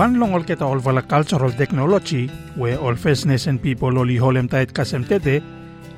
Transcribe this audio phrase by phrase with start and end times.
[0.00, 4.46] One long ol keta ol vala cultural technology where all First Nation people oli holem
[4.48, 5.42] tait kasem tete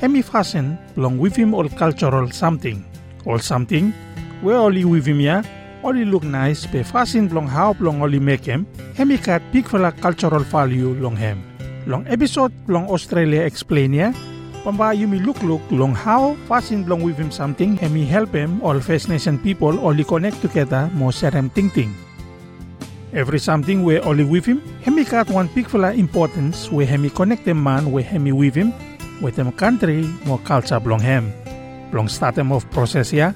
[0.00, 2.80] hemi fasen long with him all cultural something.
[3.26, 3.92] All something
[4.40, 5.42] where oli with him ya
[5.84, 8.64] oli look nice pe fasin long how long make him
[8.96, 11.44] hemi kat big vala cultural value long hem.
[11.84, 14.12] Long episode long Australia explain ya
[14.64, 18.80] Pamba yumi look look long how fasin long with him something hemi help him all
[18.80, 21.92] First Nation people only connect together mo serem ting ting.
[23.12, 27.60] Every something we only with him, hemi got one fella importance we hemi connect them
[27.60, 28.72] man we hemi with him,
[29.20, 31.32] with them country mo culture blong him.
[31.90, 33.32] Belong start them of process ya.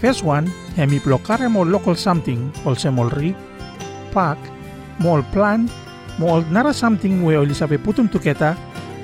[0.00, 3.36] First one, hemi blokare mo local something, also mo rig,
[4.10, 4.38] pack,
[4.98, 5.68] mo plan,
[6.18, 8.56] mo nara something we only sabe put them together,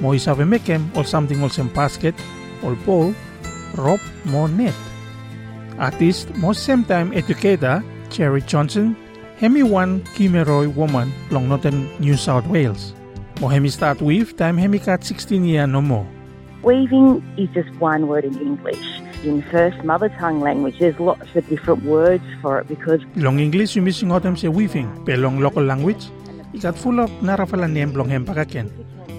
[0.00, 2.14] mo isabe make him or something also basket,
[2.62, 3.12] or pole,
[3.74, 4.74] rope, mo net.
[5.76, 8.94] Artist, mo same time educator, Cherry Johnson,
[9.38, 12.94] Hemi one Gomeroi woman long Northern New South Wales.
[13.42, 16.06] Mo hemi start with time hemi kat 16 year no more.
[16.62, 18.78] Weaving is just one word in English.
[19.26, 23.74] In first mother tongue language, there's lots of different words for it because Long English
[23.74, 26.06] you missing autumn say weaving, pe long local language,
[26.54, 28.70] ikat full of narafala name long hem pakaken.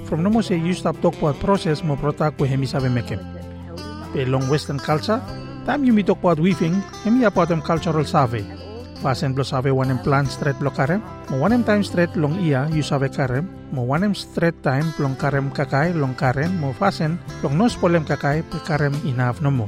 [0.08, 3.20] From no mo say you stop talk about process mo protak ko hemi sabe mekem.
[4.16, 5.20] Pe long western culture,
[5.68, 8.65] time you mi talk about weaving, hemi about them cultural survey.
[9.04, 12.82] Fasen blo sabe wanem plan straight blo karem, mo wanem time straight long iya you
[12.82, 17.76] sabe karem, mo wanem straight time long karem kakay long karem mo fasen long nos
[17.76, 19.68] polem kakay pe karem enough no mo.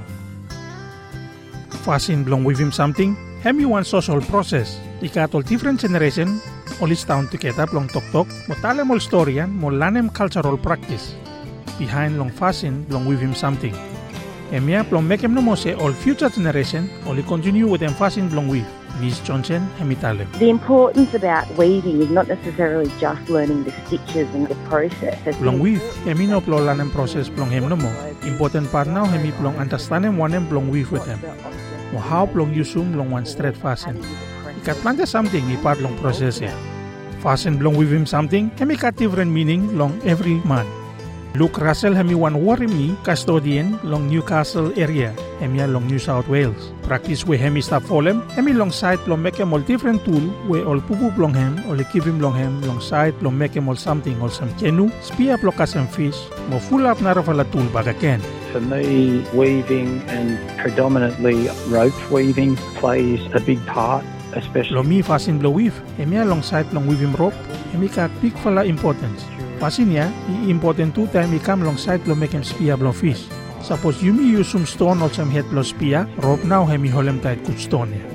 [1.84, 4.80] Fasin blong with him something, hemi one social process.
[5.04, 6.40] Ikatol different generation,
[6.82, 11.16] olis town together long tok tok, mo talem ol storyan, mo lanem cultural practice.
[11.78, 13.76] Behind long fasin blong with him something.
[14.52, 18.64] Emia plong mekem no mo se all future generation, oli continue with fasin blong with.
[19.02, 20.26] Miss Johnson, hemi talem.
[20.40, 25.20] the importance about weaving is not necessarily just learning the stitches and the process.
[25.38, 27.92] Plong with, hemi no plo lanem process plong hem no mo.
[28.24, 31.20] Important part now hemi plong understandem wanem plong with with them.
[31.92, 34.00] Mo how plong yusum long one straight fasin.
[34.64, 36.56] Ikat planta something ipat long process ya.
[37.20, 40.66] Fasten belong with him something, hemi kat different meaning long every man.
[41.38, 46.74] Luke Russell hemi Worimi custodian long Newcastle area, hemi long New South Wales.
[46.82, 50.64] Practice we hemi stop folem, hemi long side long make him all different tool we
[50.64, 54.20] all pupu long hem or give him long hem long side long make all something
[54.20, 56.18] or some canoe, spear block some fish,
[56.50, 58.20] mo full up narafala tool baga ken.
[58.52, 64.04] For me, weaving and predominantly rope weaving plays a big part,
[64.34, 67.38] especially Lo mi fasin blow weave, hemi long side long weave him rope,
[67.72, 69.24] hemi kat big fala importance.
[69.58, 72.94] Fasin ya, i important two time i come long side lo make him spear blow
[72.94, 73.26] fish.
[73.66, 77.58] Suppose use some stone or some head blow spear, rope now hemi holem tight good
[77.58, 78.06] stone ya.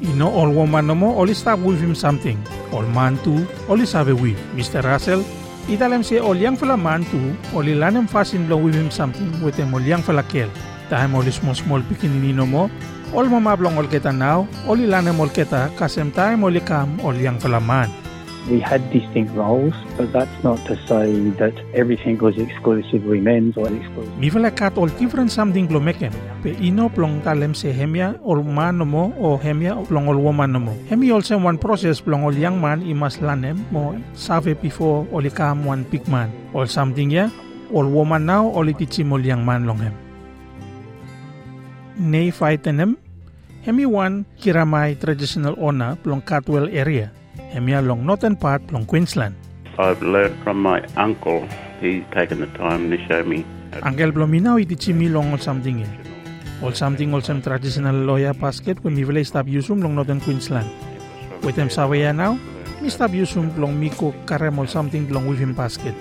[0.00, 2.38] You know all woman no mo, only stop with him something.
[2.70, 4.38] All man too, only sabe weave.
[4.54, 4.84] Mr.
[4.86, 5.24] Russell,
[5.66, 9.56] italem se all young fella man too, only lanem fasin blow with him something with
[9.56, 10.48] him all young fella kel.
[10.88, 12.70] Tahem only small small pikinini no mo,
[13.12, 17.40] all mamablong ol kita now, all ilanem ol kita, kasem time ol ikam ol young
[17.42, 18.05] fella man.
[18.46, 21.10] We had distinct roles, but that's not to say
[21.42, 24.22] that everything was exclusively men's or exclusively.
[24.22, 26.14] Mi fela kat all different something blo mekem.
[26.46, 30.54] Pe ino plong talem se hemia ol man no mo o hemia plong ol woman
[30.54, 30.72] no mo.
[30.86, 35.66] Hemi also one process plong ol young man imas lanem mo save before ol ikam
[35.66, 36.30] one big man.
[36.54, 37.26] All something ya,
[37.74, 39.94] ol woman now ol itichim ol young man long hem.
[41.98, 42.94] Nei fighten
[43.66, 47.10] hemi one Girramay traditional ona plong Cardwell area.
[47.52, 49.34] Hemia long northern part plong Queensland.
[49.78, 51.46] I've learned from my uncle.
[51.80, 53.44] He's taken the time to show me.
[53.72, 55.88] how to Angel Blominaw iti mi long ol something eh.
[56.62, 60.68] Ol something ol some traditional loya basket when mi vela stop yusum long northern Queensland.
[61.42, 62.38] With them sawaya now,
[62.80, 65.94] mi stop yusum long miko karem ol something long with him basket.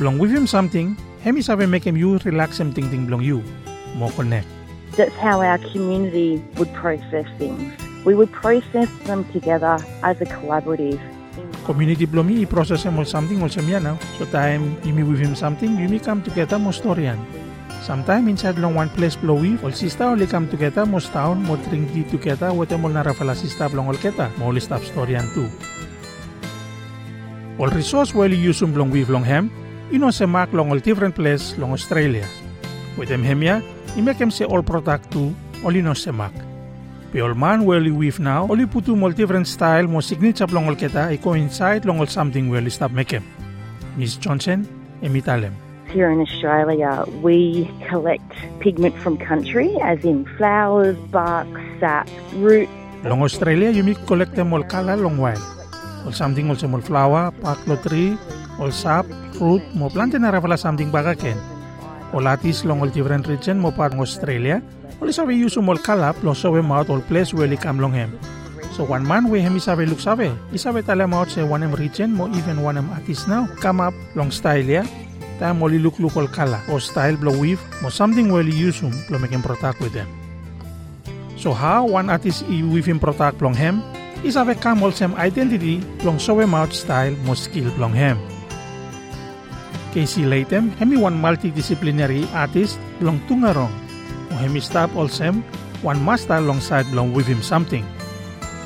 [0.00, 3.42] Long with him something, hemi sabe make him you relax him ting ting long you.
[3.96, 4.46] Mo connect.
[4.96, 7.87] That's how our community would process things.
[8.04, 11.00] We would process them together as a collaborative.
[11.66, 13.98] Community blomi i-process him ol something ol semya now.
[14.18, 17.18] So time you me with him something, you me come together mo storyan.
[17.82, 21.56] Sometime inside long one place blow with, ol sista only come together mo town mo
[21.68, 25.26] drink tea together with them ol narafala sista long ol keta, mo ol stop storyan
[25.34, 25.50] too.
[27.58, 29.50] Ol resource well use um long with long hem,
[29.90, 32.24] you know se mak long ol different place long Australia.
[32.96, 33.60] With them hem ya,
[33.96, 35.34] i make him say all product too,
[35.64, 36.47] ol you know se mak.
[37.12, 40.46] Pe ol man well you now, ol you put um all different style mo signature
[40.46, 43.20] long ol keta, i coincide long ol something well stop make.
[43.96, 44.68] Miss Johnson,
[45.02, 45.52] emitalem.
[45.88, 51.48] Here in Australia, we collect pigment from country, as in flowers, bark,
[51.80, 52.68] sap, root,
[53.04, 55.38] Long Australia, you may collect them all kala long while.
[56.04, 58.18] All something also more flower, paklo tree,
[58.58, 59.06] all sap,
[59.38, 61.38] fruit, mo plante na ravala something bagaken.
[62.12, 64.58] All atis long all different region mo part Australia,
[65.00, 68.18] all isabe use mo kala, plus sawe maut all place where come long hem.
[68.74, 72.14] So one man we hem isabe look sabe, isabe tala maut say one em region
[72.14, 74.84] mo even one em artist now come up long style ya.
[75.38, 78.82] Ta mo li look look all kala or style blow weave mo something well use
[78.82, 80.06] um blow make him protect with them.
[81.38, 83.82] So how one artist i weave him protect long hem
[84.22, 88.18] is have a camel sem identity long him out style mo skill long hem.
[89.94, 93.87] Casey Latham, hemi one multidisciplinary artist long tungarong.
[94.38, 95.42] Mo hemi stop all sem
[95.82, 97.82] one master alongside long with him something.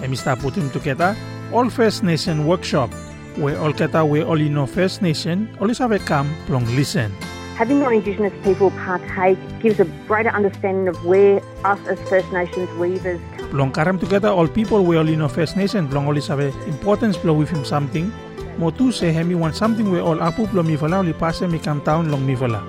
[0.01, 1.17] Hemi stop put him together
[1.51, 2.91] all First Nation workshop
[3.37, 7.11] where all keta where all know First Nation a come long listen.
[7.57, 13.21] Having non-Indigenous people partake gives a greater understanding of where us as First Nations weavers
[13.39, 17.17] come Long karam together all people we all know First Nation long always have importance
[17.17, 18.13] blow with him something.
[18.59, 21.59] Mo tu say hemi want something we all apu blow mi vala only pass mi
[21.59, 22.61] come town long mi vala.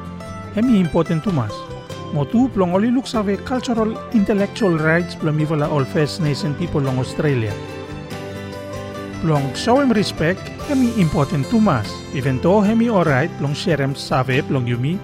[0.55, 1.72] Hemi important to mas.
[2.13, 6.53] Mo tu plong only looks have cultural intellectual rights blow mi vala all First Nation
[6.61, 7.49] people long Australia.
[9.25, 10.37] Plong show him respect
[10.69, 11.89] hemi important to mas.
[12.13, 15.01] Even though hemi alright plong share him save plong yumi.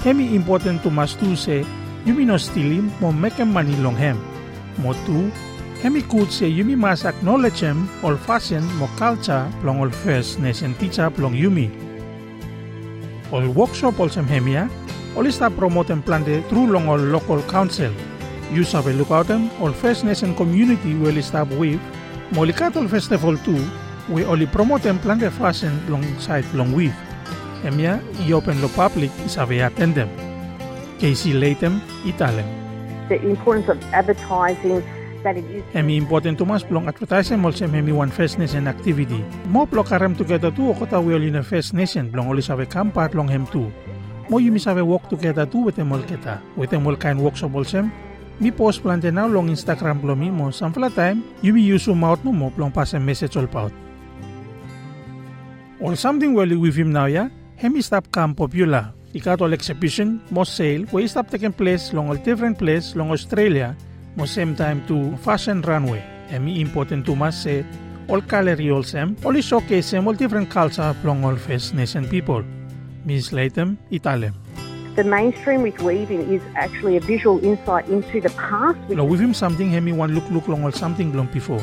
[0.00, 1.60] Hemi important to mas tu say
[2.08, 4.16] yumi no steal mo make him money long hem.
[4.80, 5.28] Mo tu
[5.84, 10.72] hemi could say yumi mas acknowledge him all fashion mo culture plong all First Nation
[10.80, 11.68] teacher plong yumi.
[13.28, 14.85] All workshop all sem hemia, ah.
[15.16, 17.92] All start promote and plan the through long local council.
[18.52, 21.80] You have a look out them all First Nation community will start with
[22.32, 23.64] Molikatol Festival too,
[24.08, 26.94] we only promote and plan the fashion alongside long with.
[27.64, 30.10] Emia, i open lo public is ave attend them.
[30.98, 32.66] Casey Latham, Italem.
[33.08, 34.82] the importance of advertising
[35.22, 39.22] that it is Emi important tumas plong advertising mol sem hemi one First Nation activity.
[39.46, 43.14] Mo plo karam together tu okota we oli na First Nation plong oli save kampat
[43.14, 43.70] long hem tu.
[44.28, 46.42] Mo yumi save work together tu with mol keta.
[46.56, 47.92] With mol kain workshop mol sem.
[48.40, 52.32] Mi post plante now long Instagram plong mi mo samfla time yumi use out no
[52.32, 53.72] mo plong pass a message all paut.
[55.78, 57.28] Or something well with him now ya.
[57.56, 58.92] Hemi stop kam popular.
[59.14, 63.76] Ikat all exhibition, mo sale, we stop taking place long all different place long Australia
[64.16, 66.02] mo same time to fashion runway.
[66.34, 67.64] Emi important to mas say
[68.08, 72.42] all gallery all sem, all showcase eh, all different culture plong all First Nation people.
[73.06, 74.34] Miss Latham, Italem.
[74.96, 79.34] the mainstream with weaving is actually a visual insight into the past Lo with him
[79.34, 81.60] something hemi one look look long all something long before.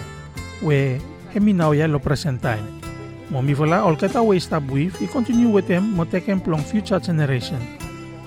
[0.62, 1.02] Where
[1.34, 2.64] hemi now ya lo present time.
[3.34, 6.40] Mo mi vola all kata way stop with, i continue with them mo take them
[6.40, 7.60] plong future generation.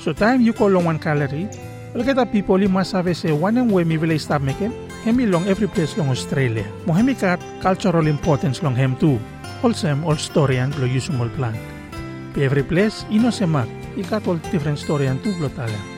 [0.03, 1.49] So time you call long one gallery,
[1.95, 4.75] all kata people i must have say one and way mi vila stop making,
[5.07, 6.67] hemi long every place long Australia.
[6.85, 9.23] Mo hemi kat cultural importance long hem too.
[9.63, 11.55] All sem all story and lo use all plan.
[12.37, 13.65] Every place ino semak,
[13.97, 15.96] ikat all different story and tu blotala.